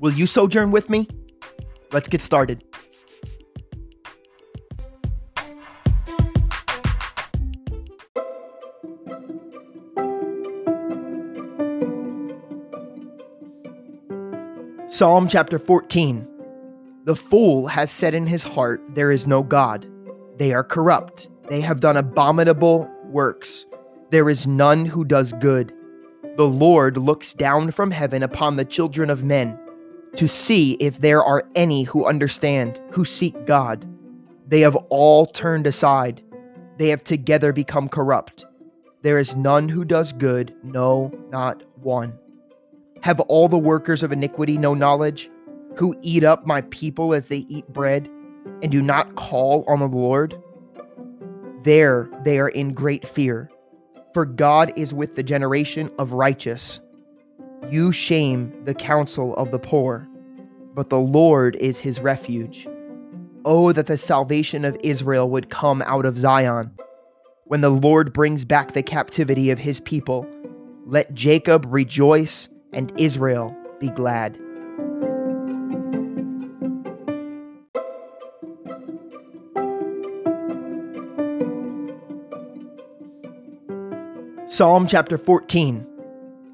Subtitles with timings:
[0.00, 1.06] Will you sojourn with me?
[1.92, 2.64] Let's get started.
[14.88, 16.26] Psalm chapter 14
[17.04, 19.86] The fool has said in his heart, There is no God.
[20.38, 21.28] They are corrupt.
[21.50, 23.66] They have done abominable works.
[24.10, 25.74] There is none who does good.
[26.38, 29.58] The Lord looks down from heaven upon the children of men
[30.16, 33.86] to see if there are any who understand, who seek God.
[34.48, 36.22] They have all turned aside.
[36.78, 38.44] They have together become corrupt.
[39.02, 42.18] There is none who does good, no, not one.
[43.02, 45.30] Have all the workers of iniquity no knowledge,
[45.76, 48.10] who eat up my people as they eat bread,
[48.62, 50.42] and do not call on the Lord?
[51.62, 53.50] There they are in great fear,
[54.12, 56.80] for God is with the generation of righteous.
[57.70, 60.08] You shame the counsel of the poor,
[60.74, 62.66] but the Lord is his refuge.
[63.44, 66.72] Oh, that the salvation of Israel would come out of Zion.
[67.44, 70.26] When the Lord brings back the captivity of his people,
[70.84, 74.36] let Jacob rejoice and Israel be glad.
[84.48, 85.86] Psalm chapter 14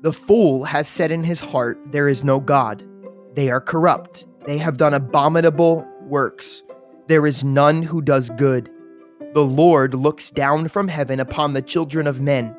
[0.00, 2.84] The fool has said in his heart, There is no God.
[3.34, 4.26] They are corrupt.
[4.46, 6.62] They have done abominable works.
[7.08, 8.70] There is none who does good.
[9.34, 12.54] The Lord looks down from heaven upon the children of men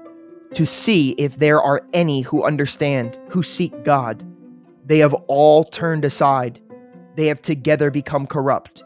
[0.54, 4.26] to see if there are any who understand, who seek God.
[4.86, 6.62] They have all turned aside.
[7.16, 8.84] They have together become corrupt.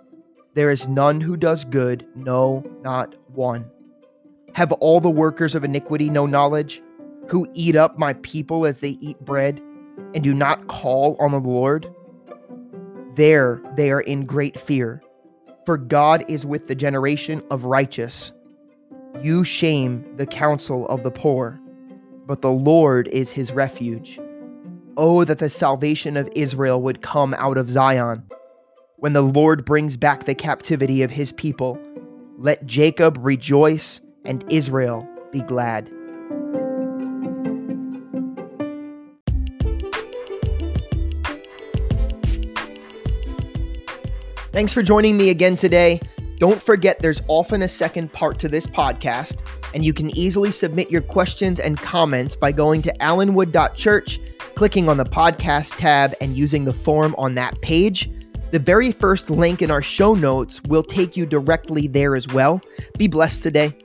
[0.54, 3.72] There is none who does good, no, not one.
[4.54, 6.82] Have all the workers of iniquity no knowledge,
[7.28, 9.62] who eat up my people as they eat bread,
[10.14, 11.94] and do not call on the Lord?
[13.16, 15.02] There they are in great fear,
[15.66, 18.32] for God is with the generation of righteous.
[19.22, 21.60] You shame the counsel of the poor,
[22.26, 24.20] but the Lord is his refuge.
[24.98, 28.24] Oh, that the salvation of Israel would come out of Zion.
[28.98, 31.80] When the Lord brings back the captivity of his people,
[32.38, 35.92] let Jacob rejoice and Israel be glad.
[44.54, 46.00] Thanks for joining me again today.
[46.38, 49.42] Don't forget there's often a second part to this podcast,
[49.74, 54.20] and you can easily submit your questions and comments by going to allenwood.church,
[54.54, 58.12] clicking on the podcast tab, and using the form on that page.
[58.52, 62.62] The very first link in our show notes will take you directly there as well.
[62.96, 63.76] Be blessed today.